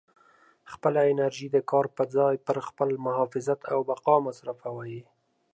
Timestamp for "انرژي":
1.11-1.47